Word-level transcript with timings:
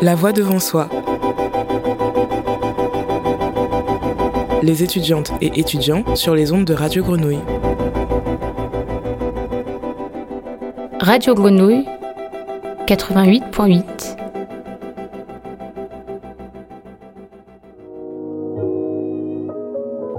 La 0.00 0.14
voix 0.14 0.32
devant 0.32 0.60
soi. 0.60 0.88
Les 4.62 4.84
étudiantes 4.84 5.32
et 5.40 5.58
étudiants 5.58 6.04
sur 6.14 6.36
les 6.36 6.52
ondes 6.52 6.64
de 6.64 6.72
Radio 6.72 7.02
Grenouille. 7.02 7.40
Radio 11.00 11.34
Grenouille 11.34 11.84
88.8 12.86 13.82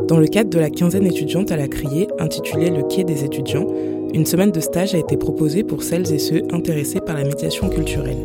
Dans 0.07 0.17
le 0.17 0.27
cadre 0.27 0.49
de 0.49 0.59
la 0.59 0.69
quinzaine 0.69 1.05
étudiante 1.05 1.53
à 1.53 1.55
la 1.55 1.69
Criée, 1.69 2.09
intitulée 2.19 2.69
Le 2.69 2.83
Quai 2.83 3.05
des 3.05 3.23
étudiants, 3.23 3.67
une 4.13 4.25
semaine 4.25 4.51
de 4.51 4.59
stage 4.59 4.93
a 4.93 4.97
été 4.97 5.15
proposée 5.15 5.63
pour 5.63 5.83
celles 5.83 6.11
et 6.11 6.19
ceux 6.19 6.41
intéressés 6.51 6.99
par 6.99 7.15
la 7.15 7.23
médiation 7.23 7.69
culturelle. 7.69 8.23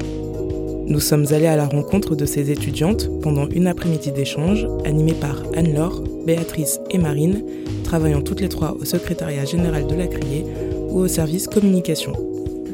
Nous 0.87 1.01
sommes 1.01 1.24
allés 1.33 1.47
à 1.47 1.56
la 1.56 1.66
rencontre 1.66 2.15
de 2.15 2.27
ces 2.27 2.51
étudiantes 2.51 3.09
pendant 3.23 3.48
une 3.48 3.66
après-midi 3.69 4.12
d'échange 4.12 4.66
animée 4.84 5.15
par 5.15 5.43
Anne-Laure, 5.57 6.05
Béatrice 6.27 6.79
et 6.91 6.98
Marine, 6.98 7.43
travaillant 7.84 8.20
toutes 8.20 8.43
les 8.43 8.51
trois 8.51 8.77
au 8.79 8.84
secrétariat 8.84 9.47
général 9.47 9.87
de 9.87 9.95
la 9.95 10.07
Criée 10.07 10.45
ou 10.91 10.98
au 10.98 11.09
service 11.09 11.47
communication. 11.47 12.12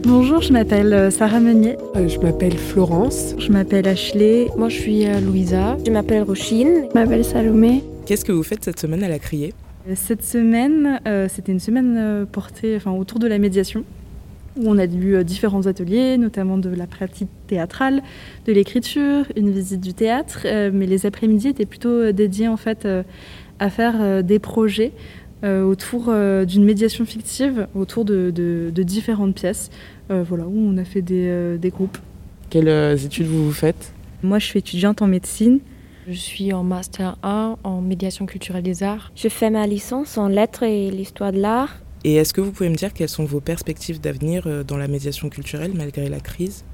Bonjour, 0.03 0.41
je 0.41 0.53
m'appelle 0.53 0.93
euh, 0.93 1.11
Sarah 1.11 1.39
Meunier. 1.39 1.77
Euh, 1.95 2.09
je 2.09 2.19
m'appelle 2.19 2.57
Florence. 2.57 3.37
Je 3.39 3.53
m'appelle 3.53 3.87
Ashley. 3.87 4.49
Moi, 4.57 4.69
je 4.71 4.81
suis 4.81 5.07
euh, 5.07 5.21
Louisa. 5.21 5.77
Je 5.87 5.93
m'appelle 5.93 6.25
Rochine. 6.25 6.87
Je 6.93 6.99
m'appelle 6.99 7.25
Salomé. 7.25 7.85
Qu'est-ce 8.07 8.25
que 8.25 8.33
vous 8.33 8.43
faites 8.43 8.65
cette 8.65 8.81
semaine 8.81 9.05
à 9.05 9.09
la 9.09 9.21
Criée? 9.21 9.55
Cette 9.95 10.25
semaine, 10.25 11.01
c'était 11.29 11.53
une 11.53 11.61
semaine 11.61 12.27
portée 12.31 12.77
enfin, 12.77 12.93
autour 12.93 13.19
de 13.19 13.27
la 13.27 13.39
médiation 13.39 13.85
où 14.57 14.69
on 14.69 14.79
a 14.79 14.85
eu 14.85 15.15
euh, 15.15 15.23
différents 15.23 15.67
ateliers, 15.67 16.17
notamment 16.17 16.59
de 16.59 16.71
la 16.71 16.87
pratique 16.87 17.29
théâtrale, 17.47 18.03
de 18.47 18.53
l'écriture, 18.53 19.25
une 19.37 19.51
visite 19.51 19.81
du 19.81 19.95
théâtre, 19.95 20.43
euh, 20.45 20.71
mais 20.73 20.87
les 20.87 21.07
après-midi 21.07 21.49
étaient 21.49 21.67
plutôt 21.67 21.89
euh, 21.89 22.13
dédiés 22.13 22.49
en 22.49 22.57
fait 22.57 22.87
à 23.59 23.71
faire 23.71 24.25
des 24.25 24.39
projets 24.39 24.93
autour 25.43 26.13
d'une 26.47 26.65
médiation 26.65 27.05
fictive, 27.07 27.67
autour 27.75 28.05
de, 28.05 28.71
différentes 28.77 29.35
pièces, 29.35 29.71
voilà, 30.09 30.45
où 30.47 30.55
on 30.55 30.77
a 30.77 30.85
fait 30.85 31.03
des, 31.03 31.57
des 31.59 31.71
groupes. 31.71 31.99
Quelles 32.49 33.05
études 33.05 33.27
vous, 33.27 33.47
vous 33.47 33.53
faites? 33.53 33.93
Moi, 34.23 34.39
je 34.39 34.47
suis 34.47 34.59
étudiante 34.59 35.03
en 35.03 35.07
médecine. 35.07 35.61
Je 36.09 36.19
suis 36.19 36.53
en 36.53 36.63
master 36.63 37.17
1 37.23 37.57
en 37.63 37.81
médiation 37.81 38.27
culturelle 38.27 38.63
des 38.63 38.83
arts. 38.83 39.13
Je 39.15 39.29
fais 39.29 39.51
ma 39.51 39.67
licence 39.67 40.17
en 40.19 40.29
lettres 40.29 40.63
et 40.63 40.91
l'histoire 40.91 41.33
de 41.33 41.41
l'art 41.41 41.77
et 42.05 42.15
est-ce 42.17 42.33
que 42.33 42.41
vous 42.41 42.51
pouvez 42.53 42.69
me 42.69 42.77
dire 42.77 42.93
quelles 42.93 43.09
sont 43.09 43.25
vos 43.25 43.41
perspectives 43.41 44.01
d'avenir 44.01 44.45
euh, 44.47 44.63
dans 44.63 44.77
la 44.77 44.89
médiation 44.89 45.29
culturelle 45.29 45.73
malgré 45.75 46.09
la 46.09 46.21
crise? 46.21 46.65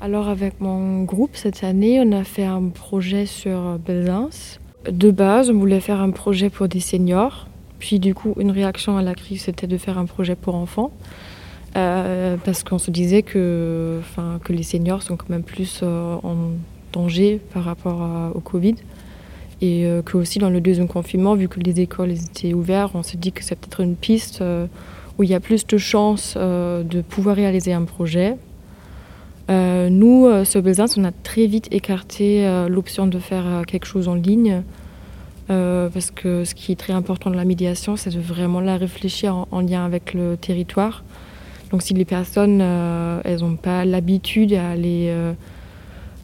Alors 0.00 0.28
avec 0.28 0.60
mon 0.60 1.04
groupe 1.04 1.36
cette 1.36 1.62
année, 1.62 2.00
on 2.00 2.10
a 2.12 2.24
fait 2.24 2.44
un 2.44 2.68
projet 2.68 3.26
sur 3.26 3.78
Belzins. 3.78 4.58
De 4.90 5.12
base, 5.12 5.50
on 5.50 5.58
voulait 5.58 5.80
faire 5.80 6.00
un 6.00 6.10
projet 6.10 6.50
pour 6.50 6.66
des 6.66 6.80
seniors. 6.80 7.46
Puis 7.78 8.00
du 8.00 8.14
coup, 8.14 8.34
une 8.38 8.50
réaction 8.50 8.96
à 8.96 9.02
la 9.02 9.14
crise, 9.14 9.42
c'était 9.42 9.68
de 9.68 9.76
faire 9.76 9.98
un 9.98 10.06
projet 10.06 10.34
pour 10.34 10.56
enfants. 10.56 10.90
Euh, 11.76 12.36
parce 12.44 12.64
qu'on 12.64 12.78
se 12.78 12.90
disait 12.90 13.22
que, 13.22 14.00
que 14.44 14.52
les 14.52 14.62
seniors 14.62 15.02
sont 15.02 15.16
quand 15.16 15.30
même 15.30 15.44
plus 15.44 15.80
euh, 15.82 16.16
en 16.22 16.50
danger 16.92 17.40
par 17.54 17.64
rapport 17.64 18.32
au 18.34 18.40
Covid. 18.40 18.74
Et 19.62 19.86
euh, 19.86 20.02
que 20.02 20.16
aussi 20.16 20.40
dans 20.40 20.50
le 20.50 20.60
deuxième 20.60 20.88
confinement, 20.88 21.36
vu 21.36 21.48
que 21.48 21.60
les 21.60 21.80
écoles 21.80 22.10
étaient 22.10 22.52
ouvertes, 22.52 22.92
on 22.94 23.04
s'est 23.04 23.16
dit 23.16 23.30
que 23.30 23.44
c'est 23.44 23.54
peut-être 23.54 23.80
une 23.80 23.94
piste 23.94 24.42
euh, 24.42 24.66
où 25.18 25.22
il 25.22 25.30
y 25.30 25.34
a 25.34 25.40
plus 25.40 25.64
de 25.68 25.78
chances 25.78 26.34
euh, 26.36 26.82
de 26.82 27.00
pouvoir 27.00 27.36
réaliser 27.36 27.72
un 27.72 27.84
projet. 27.84 28.36
nous, 29.48 30.44
sur 30.44 30.62
Belzins, 30.62 30.86
on 30.96 31.04
a 31.04 31.12
très 31.12 31.46
vite 31.46 31.68
écarté 31.70 32.48
l'option 32.68 33.06
de 33.06 33.18
faire 33.18 33.64
quelque 33.66 33.86
chose 33.86 34.08
en 34.08 34.14
ligne. 34.14 34.62
parce 35.48 36.10
que 36.10 36.44
ce 36.44 36.54
qui 36.54 36.72
est 36.72 36.80
très 36.84 36.94
important 36.94 37.28
dans 37.30 37.36
la 37.36 37.44
médiation, 37.44 37.96
c'est 37.96 38.14
de 38.14 38.20
vraiment 38.20 38.60
la 38.60 38.78
réfléchir 38.78 39.36
en, 39.36 39.48
en, 39.50 39.60
lien 39.60 39.84
avec 39.84 40.14
le 40.14 40.38
territoire. 40.38 41.04
Donc 41.70 41.82
si 41.82 41.92
les 41.92 42.06
personnes, 42.06 42.62
elles 43.24 43.40
n'ont 43.40 43.56
pas 43.56 43.84
l'habitude 43.84 44.54
à 44.54 44.70
aller 44.70 45.12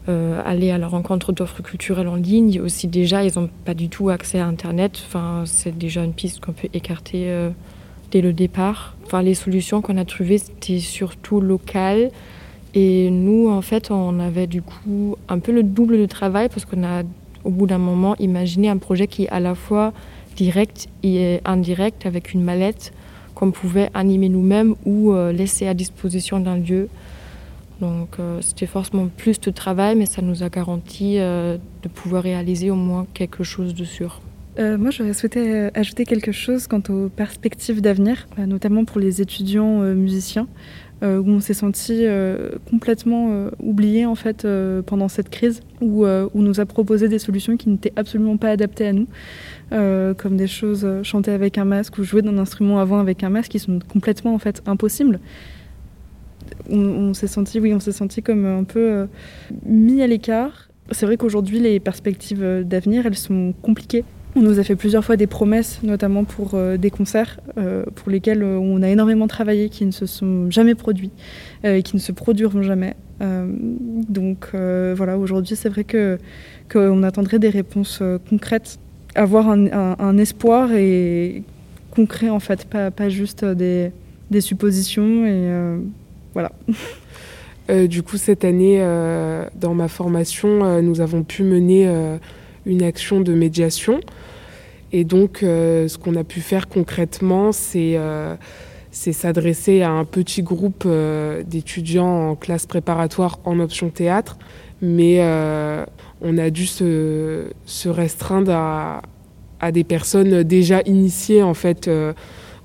aller 0.07 0.71
à 0.71 0.77
la 0.77 0.87
rencontre 0.87 1.31
d'offres 1.31 1.61
culturelles 1.61 2.07
en 2.07 2.15
ligne. 2.15 2.59
Aussi 2.61 2.87
déjà, 2.87 3.23
ils 3.23 3.37
n'ont 3.37 3.49
pas 3.65 3.73
du 3.73 3.89
tout 3.89 4.09
accès 4.09 4.39
à 4.39 4.47
Internet. 4.47 5.01
Enfin, 5.05 5.43
c'est 5.45 5.77
déjà 5.77 6.03
une 6.03 6.13
piste 6.13 6.39
qu'on 6.39 6.51
peut 6.51 6.69
écarter 6.73 7.29
euh, 7.29 7.49
dès 8.11 8.21
le 8.21 8.33
départ. 8.33 8.95
Enfin, 9.05 9.21
les 9.21 9.35
solutions 9.35 9.81
qu'on 9.81 9.97
a 9.97 10.05
trouvées, 10.05 10.39
c'était 10.39 10.79
surtout 10.79 11.41
locales. 11.41 12.11
Et 12.73 13.09
nous, 13.09 13.49
en 13.49 13.61
fait, 13.61 13.91
on 13.91 14.19
avait 14.19 14.47
du 14.47 14.61
coup 14.61 15.15
un 15.27 15.39
peu 15.39 15.51
le 15.51 15.63
double 15.63 15.97
de 15.97 16.05
travail 16.05 16.49
parce 16.49 16.65
qu'on 16.65 16.83
a, 16.83 17.03
au 17.43 17.49
bout 17.49 17.67
d'un 17.67 17.77
moment, 17.77 18.15
imaginé 18.19 18.69
un 18.69 18.77
projet 18.77 19.07
qui 19.07 19.23
est 19.23 19.29
à 19.29 19.39
la 19.39 19.55
fois 19.55 19.93
direct 20.35 20.87
et 21.03 21.39
indirect 21.45 22.05
avec 22.05 22.33
une 22.33 22.41
mallette 22.41 22.93
qu'on 23.35 23.51
pouvait 23.51 23.89
animer 23.93 24.29
nous-mêmes 24.29 24.75
ou 24.85 25.13
euh, 25.13 25.31
laisser 25.31 25.67
à 25.67 25.73
disposition 25.73 26.39
d'un 26.39 26.57
lieu. 26.57 26.89
Donc 27.81 28.19
euh, 28.19 28.39
c'était 28.41 28.65
forcément 28.65 29.07
plus 29.07 29.39
de 29.39 29.51
travail, 29.51 29.95
mais 29.95 30.05
ça 30.05 30.21
nous 30.21 30.43
a 30.43 30.49
garanti 30.49 31.15
euh, 31.17 31.57
de 31.83 31.87
pouvoir 31.87 32.23
réaliser 32.23 32.71
au 32.71 32.75
moins 32.75 33.07
quelque 33.13 33.43
chose 33.43 33.73
de 33.73 33.85
sûr. 33.85 34.21
Euh, 34.57 34.77
moi, 34.77 34.91
j'aurais 34.91 35.13
souhaité 35.13 35.69
ajouter 35.73 36.03
quelque 36.03 36.33
chose 36.33 36.67
quant 36.67 36.81
aux 36.89 37.07
perspectives 37.07 37.81
d'avenir, 37.81 38.27
notamment 38.37 38.83
pour 38.83 38.99
les 38.99 39.21
étudiants 39.21 39.79
musiciens, 39.93 40.47
où 41.01 41.29
on 41.29 41.39
s'est 41.39 41.53
senti 41.53 42.03
complètement 42.69 43.47
oublié 43.61 44.05
en 44.05 44.15
fait 44.15 44.45
pendant 44.85 45.07
cette 45.07 45.29
crise, 45.29 45.61
où, 45.79 46.05
où 46.05 46.29
on 46.33 46.41
nous 46.41 46.59
a 46.59 46.65
proposé 46.65 47.07
des 47.07 47.19
solutions 47.19 47.55
qui 47.55 47.69
n'étaient 47.69 47.93
absolument 47.95 48.35
pas 48.35 48.49
adaptées 48.49 48.87
à 48.87 48.91
nous, 48.91 49.07
comme 50.17 50.35
des 50.35 50.47
choses 50.47 50.85
chanter 51.03 51.31
avec 51.31 51.57
un 51.57 51.63
masque 51.63 51.97
ou 51.97 52.03
jouer 52.03 52.21
d'un 52.21 52.37
instrument 52.37 52.81
avant 52.81 52.99
avec 52.99 53.23
un 53.23 53.29
masque, 53.29 53.51
qui 53.51 53.59
sont 53.59 53.79
complètement 53.87 54.33
en 54.33 54.39
fait 54.39 54.61
impossibles 54.65 55.21
on, 56.69 57.13
s'est 57.13 57.27
senti, 57.27 57.59
oui, 57.59 57.73
on 57.73 57.79
s'est 57.79 57.91
senti 57.91 58.21
comme 58.21 58.45
un 58.45 58.63
peu 58.63 58.79
euh, 58.79 59.05
mis 59.65 60.01
à 60.01 60.07
l'écart. 60.07 60.69
C'est 60.91 61.05
vrai 61.05 61.17
qu'aujourd'hui, 61.17 61.59
les 61.59 61.79
perspectives 61.79 62.43
euh, 62.43 62.63
d'avenir, 62.63 63.05
elles 63.05 63.15
sont 63.15 63.53
compliquées. 63.61 64.03
On 64.35 64.41
nous 64.41 64.59
a 64.59 64.63
fait 64.63 64.75
plusieurs 64.75 65.03
fois 65.03 65.17
des 65.17 65.27
promesses, 65.27 65.79
notamment 65.81 66.23
pour 66.23 66.51
euh, 66.53 66.77
des 66.77 66.91
concerts 66.91 67.39
pour 67.95 68.09
lesquels 68.09 68.43
on 68.43 68.81
a 68.83 68.89
énormément 68.89 69.27
travaillé, 69.27 69.69
qui 69.69 69.85
ne 69.85 69.91
se 69.91 70.05
sont 70.05 70.49
jamais 70.49 70.75
produits 70.75 71.11
et 71.63 71.83
qui 71.83 71.95
ne 71.95 72.01
se 72.01 72.11
produiront 72.11 72.61
jamais. 72.61 72.95
donc 73.19 74.49
voilà, 74.53 75.17
aujourd'hui, 75.17 75.55
c'est 75.55 75.67
vrai 75.67 75.83
que 75.83 76.17
qu'on 76.71 77.03
attendrait 77.03 77.39
des 77.39 77.49
réponses 77.49 78.01
concrètes, 78.29 78.79
avoir 79.15 79.49
un, 79.49 80.17
espoir 80.17 80.71
et 80.73 81.43
concret 81.91 82.29
en 82.29 82.39
fait, 82.39 82.65
pas, 82.65 82.91
pas 82.91 83.09
juste 83.09 83.43
des, 83.43 83.91
des 84.31 84.41
suppositions 84.41 85.25
et 85.25 85.79
voilà. 86.33 86.51
Euh, 87.69 87.87
du 87.87 88.03
coup, 88.03 88.17
cette 88.17 88.45
année, 88.45 88.79
euh, 88.79 89.45
dans 89.55 89.73
ma 89.73 89.87
formation, 89.87 90.65
euh, 90.65 90.81
nous 90.81 91.01
avons 91.01 91.23
pu 91.23 91.43
mener 91.43 91.87
une 92.65 92.83
action 92.83 93.21
de 93.21 93.33
médiation. 93.33 93.99
Et 94.91 95.03
donc, 95.03 95.39
ce 95.41 95.97
qu'on 95.97 96.15
a 96.15 96.23
pu 96.23 96.41
faire 96.41 96.67
concrètement, 96.67 97.51
c'est 97.51 97.97
s'adresser 98.91 99.83
à 99.83 99.91
un 99.91 100.03
petit 100.03 100.41
groupe 100.41 100.87
d'étudiants 101.45 102.31
en 102.31 102.35
classe 102.35 102.65
préparatoire 102.65 103.39
en 103.45 103.59
option 103.59 103.89
théâtre. 103.89 104.39
Mais 104.81 105.19
on 106.21 106.37
a 106.39 106.49
dû 106.49 106.65
se, 106.65 107.51
restreindre 107.85 108.51
à, 108.51 109.03
à, 109.59 109.71
des 109.71 109.83
personnes 109.83 110.41
déjà 110.41 110.81
initiées 110.85 111.43
en 111.43 111.53
fait 111.53 111.87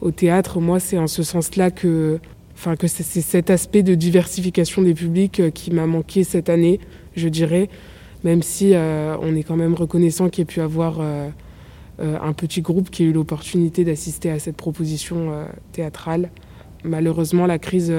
au 0.00 0.10
théâtre. 0.12 0.60
Moi, 0.60 0.80
c'est 0.80 0.96
en 0.96 1.08
ce 1.08 1.22
sens-là 1.22 1.70
que 1.70 2.20
enfin 2.54 2.76
que 2.76 2.86
c'est 2.86 3.02
cet 3.02 3.50
aspect 3.50 3.82
de 3.82 3.94
diversification 3.94 4.82
des 4.82 4.94
publics 4.94 5.40
euh, 5.40 5.50
qui 5.50 5.70
m'a 5.70 5.86
manqué 5.86 6.24
cette 6.24 6.48
année, 6.48 6.80
je 7.16 7.28
dirais, 7.28 7.68
même 8.22 8.42
si 8.42 8.74
euh, 8.74 9.16
on 9.20 9.34
est 9.34 9.42
quand 9.42 9.56
même 9.56 9.74
reconnaissant 9.74 10.28
qu'il 10.28 10.40
y 10.40 10.42
ait 10.42 10.46
pu 10.46 10.60
avoir 10.60 11.00
euh, 11.00 11.28
un 11.98 12.32
petit 12.32 12.62
groupe 12.62 12.90
qui 12.90 13.02
ait 13.02 13.06
eu 13.06 13.12
l'opportunité 13.12 13.84
d'assister 13.84 14.30
à 14.30 14.38
cette 14.38 14.56
proposition 14.56 15.46
théâtrale. 15.72 16.30
Malheureusement, 16.82 17.46
la 17.46 17.60
crise 17.60 17.92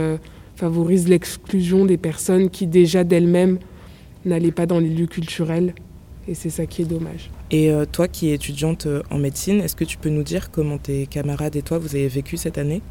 favorise 0.57 1.07
l'exclusion 1.07 1.85
des 1.85 1.95
personnes 1.95 2.49
qui 2.49 2.67
déjà 2.67 3.05
d'elles-mêmes 3.05 3.57
n'allaient 4.25 4.51
pas 4.51 4.65
dans 4.65 4.79
les 4.79 4.89
lieux 4.89 5.07
culturels. 5.07 5.73
Et 6.27 6.33
c'est 6.33 6.49
ça 6.49 6.65
qui 6.65 6.81
est 6.81 6.85
dommage. 6.85 7.31
Et 7.51 7.71
toi 7.93 8.09
qui 8.09 8.31
es 8.31 8.33
étudiante 8.33 8.85
en 9.09 9.17
médecine, 9.17 9.61
est-ce 9.61 9.77
que 9.77 9.85
tu 9.85 9.97
peux 9.97 10.09
nous 10.09 10.23
dire 10.23 10.51
comment 10.51 10.77
tes 10.77 11.05
camarades 11.05 11.55
et 11.55 11.61
toi 11.61 11.77
vous 11.77 11.95
avez 11.95 12.09
vécu 12.09 12.35
cette 12.35 12.57
année? 12.57 12.81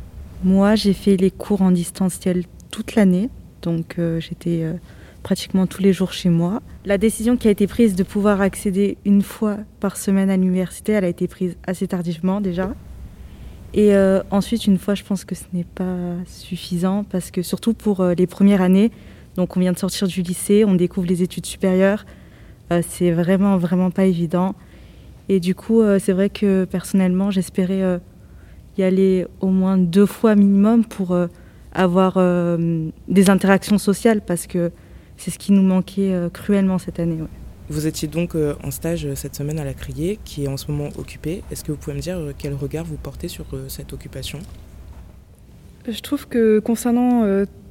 Moi, 0.43 0.75
j'ai 0.75 0.93
fait 0.93 1.17
les 1.17 1.31
cours 1.31 1.63
en 1.63 1.71
distanciel 1.71 2.45
toute 2.71 2.97
l'année, 2.97 3.31
donc 3.63 3.99
euh, 3.99 4.21
j'étais 4.21 4.63
euh, 4.63 4.75
pratiquement 5.23 5.67
tous 5.67 5.81
les 5.81 5.93
jours 5.93 6.13
chez 6.13 6.29
moi. 6.29 6.61
La 6.85 6.99
décision 6.99 7.37
qui 7.37 7.49
a 7.49 7.51
été 7.51 7.67
prise 7.67 7.95
de 7.95 8.03
pouvoir 8.03 8.41
accéder 8.41 8.99
une 9.05 9.23
fois 9.23 9.59
par 9.81 9.97
semaine 9.97 10.29
à 10.29 10.37
l'université, 10.37 10.93
elle 10.93 11.05
a 11.05 11.09
été 11.09 11.29
prise 11.29 11.57
assez 11.67 11.87
tardivement 11.87 12.41
déjà. 12.41 12.75
Et 13.73 13.95
euh, 13.95 14.23
ensuite, 14.31 14.67
une 14.67 14.79
fois, 14.79 14.95
je 14.95 15.03
pense 15.03 15.25
que 15.25 15.35
ce 15.35 15.45
n'est 15.53 15.65
pas 15.65 15.97
suffisant 16.27 17.05
parce 17.05 17.31
que 17.31 17.43
surtout 17.43 17.75
pour 17.75 18.05
les 18.05 18.27
premières 18.27 18.61
années, 18.61 18.91
Donc 19.37 19.57
on 19.57 19.61
vient 19.61 19.73
de 19.73 19.79
sortir 19.79 20.07
du 20.07 20.23
lycée, 20.23 20.65
on 20.65 20.75
découvre 20.75 21.07
les 21.07 21.23
études 21.23 21.47
supérieures. 21.47 22.07
c'est 22.83 23.11
vraiment, 23.11 23.57
vraiment 23.57 23.91
pas 23.91 24.05
évident. 24.05 24.55
Et 25.29 25.41
du 25.41 25.55
coup, 25.55 25.83
c'est 25.99 26.13
vrai 26.13 26.29
que 26.29 26.67
personnellement, 26.67 27.33
j'espérais 27.33 27.99
y 28.79 28.83
aller 28.83 29.27
au 29.41 29.49
moins 29.49 29.79
deux 29.79 30.07
fois 30.07 30.35
minimum 30.35 30.85
pour 30.85 31.17
avoir 31.73 32.19
des 33.09 33.31
interactions 33.31 33.79
sociales 33.79 34.21
parce 34.21 34.47
que 34.47 34.71
c'est 35.17 35.31
ce 35.31 35.39
qui 35.39 35.53
nous 35.53 35.63
manquait 35.63 36.13
cruellement 36.33 36.79
cette 36.79 36.99
année. 36.99 37.19
Vous 37.71 37.87
étiez 37.87 38.09
donc 38.09 38.35
euh, 38.35 38.55
en 38.63 38.71
stage 38.71 39.07
euh, 39.07 39.15
cette 39.15 39.35
semaine 39.35 39.59
à 39.59 39.65
la 39.65 39.73
Criée, 39.73 40.19
qui 40.23 40.45
est 40.45 40.49
en 40.49 40.59
ce 40.59 40.71
moment 40.71 40.91
occupée. 40.99 41.43
Est-ce 41.51 41.65
que 41.65 41.73
vous 41.73 41.79
pouvez 41.79 41.97
me 41.97 42.01
dire 42.01 42.19
euh, 42.19 42.33
quel 42.37 42.53
regard 42.53 42.85
vous 42.85 42.97
portez 42.97 43.29
sur 43.29 43.47
cette 43.69 43.95
occupation? 43.95 44.39
Je 45.89 46.01
trouve 46.01 46.29
que 46.29 46.59
concernant 46.59 47.27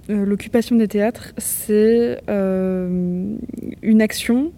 l'occupation 0.07 0.75
des 0.75 0.87
théâtres, 0.87 1.33
c'est 1.39 2.21
une 2.27 4.01
action, 4.01 4.51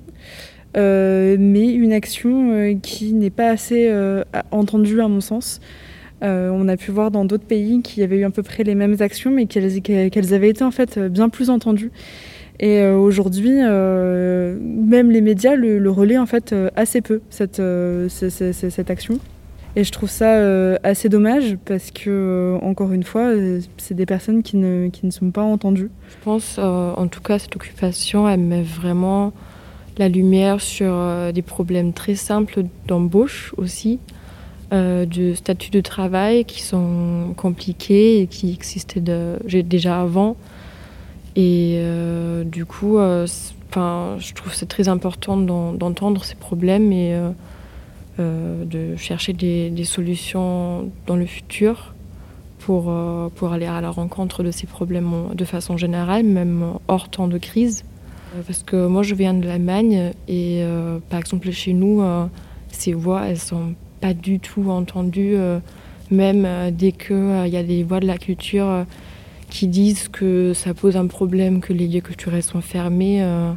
mais 0.75 1.74
une 1.74 1.94
action 1.94 2.77
qui 2.81 3.13
n'est 3.13 3.30
pas 3.30 3.50
assez 3.51 3.89
entendue 4.51 5.00
à 5.00 5.07
mon 5.07 5.21
sens. 5.21 5.62
On 6.25 6.68
a 6.68 6.77
pu 6.77 6.92
voir 6.92 7.12
dans 7.12 7.25
d'autres 7.25 7.45
pays 7.45 7.81
qu'il 7.81 8.01
y 8.01 8.04
avait 8.04 8.18
eu 8.18 8.25
à 8.25 8.30
peu 8.30 8.44
près 8.44 8.63
les 8.63 8.75
mêmes 8.75 8.98
actions, 9.00 9.31
mais 9.31 9.45
qu'elles 9.45 10.33
avaient 10.33 10.50
été 10.50 10.63
en 10.63 10.72
fait 10.72 11.00
bien 11.00 11.30
plus 11.30 11.50
entendues. 11.50 11.92
Et 12.60 12.80
euh, 12.80 12.98
aujourd'hui, 12.98 13.57
euh, 13.60 14.57
même 14.62 15.12
les 15.12 15.22
médias 15.22 15.56
le, 15.56 15.89
relaient 15.89 16.18
en 16.18 16.25
fait 16.25 16.54
euh, 16.54 16.69
assez 16.75 17.01
peu, 17.01 17.22
cette, 17.30 17.62
cette 18.10 18.89
action. 18.89 19.19
Et 19.77 19.83
je 19.83 19.92
trouve 19.92 20.10
ça 20.10 20.39
assez 20.83 21.10
dommage 21.10 21.57
parce 21.66 21.92
que, 21.92 22.57
encore 22.62 22.94
une 22.94 23.04
fois, 23.04 23.31
c'est 23.75 23.94
des 23.94 24.06
personnes 24.06 24.42
qui 24.42 24.56
ne, 24.56 24.88
qui 24.88 25.06
ne 25.06 25.12
sont 25.12 25.31
pas 25.31 25.42
entendues. 25.42 25.89
Je 26.07 26.16
pense, 26.24 26.57
en 26.60 27.07
tout 27.07 27.19
cas, 27.19 27.39
cette 27.39 27.57
occupation, 27.57 28.30
elle 28.30 28.39
met 28.39 28.63
vraiment 28.63 29.33
la 29.98 30.07
lumière 30.07 30.62
sur 30.62 30.94
des 31.33 31.42
problèmes 31.42 31.92
très 31.92 32.16
simples 32.16 32.63
d'embauche 32.88 33.54
aussi, 33.57 34.00
de 34.71 35.33
statut 35.35 35.69
de 35.71 35.81
travail 35.81 36.45
qui 36.45 36.62
sont 36.62 37.33
compliqués 37.38 38.21
et 38.21 38.27
qui 38.27 38.51
existaient 38.51 39.01
déjà 39.63 40.01
avant. 40.01 40.35
Et 41.35 41.79
euh, 41.79 42.44
du 42.44 42.65
coup, 42.65 42.97
euh, 42.97 43.27
je 43.27 44.33
trouve 44.33 44.53
c'est 44.53 44.67
très 44.67 44.88
important 44.88 45.35
d'entendre 45.38 46.23
ces 46.23 46.35
problèmes 46.35 46.94
et 46.94 47.19
euh, 48.19 48.63
de 48.63 48.95
chercher 48.95 49.33
des, 49.33 49.83
solutions 49.83 50.89
dans 51.07 51.17
le 51.17 51.25
futur 51.25 51.94
pour, 52.59 52.91
pour 53.35 53.51
aller 53.51 53.65
à 53.65 53.81
la 53.81 53.89
rencontre 53.89 54.44
de 54.44 54.51
ces 54.51 54.65
problèmes 54.65 55.12
de 55.33 55.45
façon 55.45 55.75
générale, 55.75 56.23
même 56.23 56.63
hors 56.88 57.09
temps 57.09 57.27
de 57.27 57.38
crise. 57.38 57.83
Parce 58.47 58.63
que 58.63 58.88
moi, 58.88 59.03
je 59.03 59.13
viens 59.13 59.33
de 59.33 59.45
l'Allemagne 59.45 60.13
et 60.29 60.63
par 61.09 61.19
exemple, 61.19 61.51
chez 61.51 61.73
nous, 61.73 62.01
ces 62.69 62.94
voix, 62.94 63.27
elles 63.27 63.39
sont 63.39 63.73
pas 64.05 64.13
du 64.13 64.39
tout 64.39 64.69
entendues, 64.69 65.35
même 66.11 66.47
dès 66.71 66.91
qu'il 66.91 67.47
y 67.47 67.57
a 67.57 67.63
des 67.63 67.83
voix 67.83 67.99
de 67.99 68.07
la 68.07 68.17
culture 68.17 68.85
qui 69.49 69.67
disent 69.67 70.07
que 70.07 70.53
ça 70.53 70.73
pose 70.73 70.97
un 70.97 71.07
problème 71.07 71.61
que 71.61 71.73
les 71.73 71.87
lieux 71.87 72.01
culturels 72.01 72.43
sont 72.43 72.61
fermés. 72.61 73.23
Euh, 73.23 73.51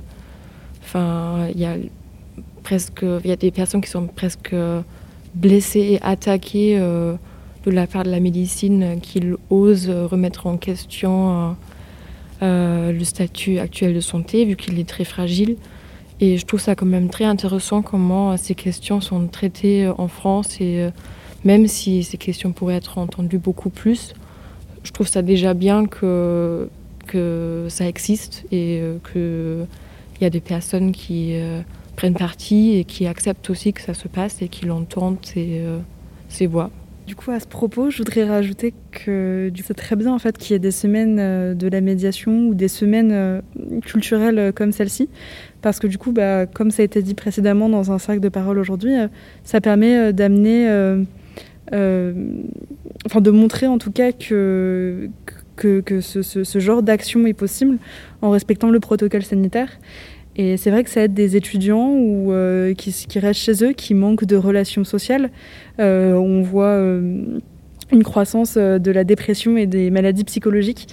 enfin, 0.82 1.48
il 1.54 1.60
y 1.60 1.64
a 1.64 1.74
presque, 2.62 3.04
il 3.24 3.28
y 3.28 3.32
a 3.32 3.36
des 3.36 3.50
personnes 3.50 3.80
qui 3.80 3.90
sont 3.90 4.06
presque 4.06 4.54
blessées 5.34 5.94
et 5.94 6.02
attaquées 6.02 6.78
euh, 6.78 7.14
de 7.64 7.70
la 7.70 7.86
part 7.86 8.04
de 8.04 8.10
la 8.10 8.20
médecine, 8.20 9.00
qui 9.02 9.20
osent 9.50 9.90
remettre 9.90 10.46
en 10.46 10.56
question 10.56 11.56
euh, 12.42 12.92
le 12.92 13.04
statut 13.04 13.58
actuel 13.58 13.94
de 13.94 14.00
santé, 14.00 14.44
vu 14.44 14.56
qu'il 14.56 14.78
est 14.78 14.88
très 14.88 15.04
fragile. 15.04 15.56
Et 16.20 16.36
je 16.36 16.46
trouve 16.46 16.60
ça 16.60 16.74
quand 16.74 16.86
même 16.86 17.10
très 17.10 17.24
intéressant 17.24 17.82
comment 17.82 18.36
ces 18.36 18.54
questions 18.54 19.00
sont 19.00 19.26
traitées 19.28 19.88
en 19.98 20.08
France 20.08 20.60
et 20.60 20.88
même 21.44 21.68
si 21.68 22.02
ces 22.02 22.16
questions 22.16 22.52
pourraient 22.52 22.74
être 22.76 22.98
entendues 22.98 23.38
beaucoup 23.38 23.70
plus, 23.70 24.14
je 24.82 24.92
trouve 24.92 25.06
ça 25.06 25.22
déjà 25.22 25.54
bien 25.54 25.86
que, 25.86 26.68
que 27.06 27.66
ça 27.68 27.86
existe 27.86 28.44
et 28.50 28.80
euh, 28.80 28.98
qu'il 29.12 30.22
y 30.22 30.24
a 30.24 30.30
des 30.30 30.40
personnes 30.40 30.92
qui 30.92 31.32
euh, 31.34 31.60
prennent 31.96 32.14
parti 32.14 32.76
et 32.76 32.84
qui 32.84 33.06
acceptent 33.06 33.50
aussi 33.50 33.72
que 33.72 33.80
ça 33.80 33.94
se 33.94 34.08
passe 34.08 34.40
et 34.42 34.48
qui 34.48 34.66
l'entendent, 34.66 35.18
ces, 35.22 35.58
euh, 35.60 35.78
ces 36.28 36.46
voix. 36.46 36.70
Du 37.08 37.16
coup, 37.16 37.30
à 37.30 37.40
ce 37.40 37.46
propos, 37.46 37.88
je 37.88 37.96
voudrais 37.96 38.24
rajouter 38.28 38.74
que 38.92 39.50
c'est 39.64 39.72
très 39.72 39.96
bien 39.96 40.12
en 40.12 40.18
fait 40.18 40.36
qu'il 40.36 40.52
y 40.52 40.56
ait 40.56 40.58
des 40.58 40.70
semaines 40.70 41.54
de 41.54 41.68
la 41.68 41.80
médiation 41.80 42.48
ou 42.48 42.54
des 42.54 42.68
semaines 42.68 43.40
culturelles 43.86 44.52
comme 44.54 44.72
celle-ci, 44.72 45.08
parce 45.62 45.78
que 45.78 45.86
du 45.86 45.96
coup, 45.96 46.12
bah, 46.12 46.44
comme 46.44 46.70
ça 46.70 46.82
a 46.82 46.84
été 46.84 47.00
dit 47.00 47.14
précédemment 47.14 47.70
dans 47.70 47.92
un 47.92 47.98
cercle 47.98 48.20
de 48.20 48.28
parole 48.28 48.58
aujourd'hui, 48.58 48.92
ça 49.42 49.62
permet 49.62 50.12
d'amener 50.12 50.68
euh, 51.72 52.12
enfin 53.04 53.20
de 53.20 53.30
montrer 53.30 53.66
en 53.66 53.78
tout 53.78 53.92
cas 53.92 54.12
que, 54.12 55.08
que, 55.56 55.80
que 55.80 56.00
ce, 56.00 56.22
ce, 56.22 56.58
genre 56.58 56.82
d'action 56.82 57.26
est 57.26 57.34
possible 57.34 57.78
en 58.22 58.30
respectant 58.30 58.70
le 58.70 58.80
protocole 58.80 59.22
sanitaire. 59.22 59.68
Et 60.38 60.56
c'est 60.56 60.70
vrai 60.70 60.84
que 60.84 60.90
ça 60.90 61.02
aide 61.02 61.14
des 61.14 61.36
étudiants 61.36 61.90
ou, 61.90 62.32
euh, 62.32 62.72
qui, 62.72 63.18
restent 63.18 63.40
chez 63.40 63.64
eux, 63.64 63.72
qui 63.72 63.92
manquent 63.92 64.24
de 64.24 64.36
relations 64.36 64.84
sociales. 64.84 65.30
Euh, 65.80 66.14
on 66.14 66.42
voit 66.42 66.78
une 67.90 68.02
croissance 68.04 68.56
de 68.56 68.90
la 68.90 69.04
dépression 69.04 69.56
et 69.56 69.66
des 69.66 69.90
maladies 69.90 70.24
psychologiques. 70.24 70.88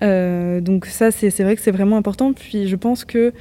donc 0.00 0.86
ça, 0.86 1.10
c'est 1.10 1.42
vrai 1.42 1.54
que 1.54 1.62
c'est 1.62 1.70
vraiment 1.70 1.98
important. 1.98 2.32
Puis 2.32 2.66
je 2.66 2.76
pense 2.76 3.04
que 3.04 3.32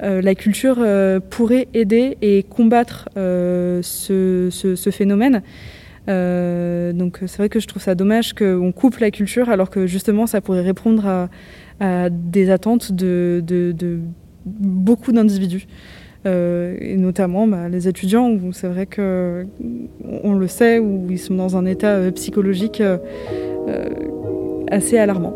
la 0.00 0.34
culture 0.34 0.84
pourrait 1.30 1.68
aider 1.72 2.18
et 2.20 2.42
combattre 2.42 3.08
ce, 3.14 4.90
phénomène. 4.90 5.42
Euh, 6.08 6.92
donc 6.92 7.18
c'est 7.26 7.38
vrai 7.38 7.48
que 7.48 7.58
je 7.58 7.66
trouve 7.66 7.82
ça 7.82 7.94
dommage 7.94 8.32
qu'on 8.32 8.70
coupe 8.70 8.98
la 8.98 9.10
culture 9.10 9.48
alors 9.48 9.70
que 9.70 9.88
justement 9.88 10.28
ça 10.28 10.40
pourrait 10.40 10.62
répondre 10.62 11.28
à, 11.80 12.10
des 12.10 12.50
attentes 12.50 12.92
de, 12.92 13.42
beaucoup 14.46 15.12
d'individus. 15.12 15.66
Euh, 16.24 16.76
et 16.80 16.96
notamment 16.96 17.46
bah, 17.46 17.68
les 17.68 17.86
étudiants 17.86 18.30
où 18.30 18.52
c'est 18.52 18.66
vrai 18.66 18.86
que 18.86 19.46
on 20.24 20.34
le 20.34 20.48
sait 20.48 20.80
où 20.80 21.06
ils 21.08 21.20
sont 21.20 21.34
dans 21.34 21.56
un 21.56 21.66
état 21.66 21.94
euh, 21.94 22.10
psychologique 22.10 22.82
assez 24.68 24.98
alarmant. 24.98 25.34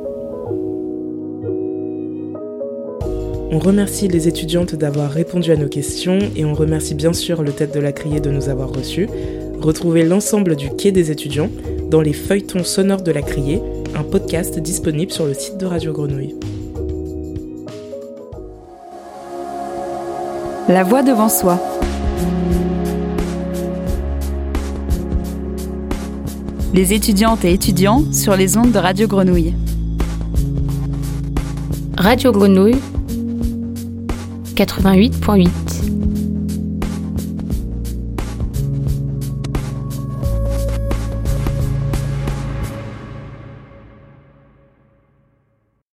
On 3.52 3.58
remercie 3.58 4.06
les 4.06 4.28
étudiantes 4.28 4.76
d'avoir 4.76 5.11
répondu 5.11 5.50
à 5.50 5.56
nos 5.56 5.68
questions 5.68 6.20
et 6.37 6.44
on 6.44 6.54
remercie 6.54 6.94
bien 6.94 7.12
sûr 7.12 7.42
le 7.42 7.50
Tête 7.50 7.75
de 7.75 7.80
la 7.80 7.90
Criée 7.90 8.20
de 8.20 8.30
nous 8.30 8.49
avoir 8.49 8.73
reçus. 8.73 9.08
Retrouvez 9.61 10.04
l'ensemble 10.04 10.54
du 10.54 10.70
Quai 10.70 10.92
des 10.92 11.11
étudiants 11.11 11.50
dans 11.90 12.00
les 12.00 12.12
feuilletons 12.12 12.62
sonores 12.62 13.02
de 13.02 13.11
la 13.11 13.23
Criée, 13.23 13.61
un 13.96 14.04
podcast 14.04 14.61
disponible 14.61 15.11
sur 15.11 15.26
le 15.26 15.35
site 15.35 15.58
de 15.58 15.66
Radio 15.66 15.92
Grenouille. 15.92 16.37
La 20.70 20.84
voix 20.84 21.02
devant 21.02 21.28
soi. 21.28 21.58
Les 26.72 26.92
étudiantes 26.92 27.44
et 27.44 27.52
étudiants 27.52 28.04
sur 28.12 28.36
les 28.36 28.56
ondes 28.56 28.70
de 28.70 28.78
Radio 28.78 29.08
Grenouille. 29.08 29.52
Radio 31.98 32.30
Grenouille 32.30 32.78
88.8 34.54 35.69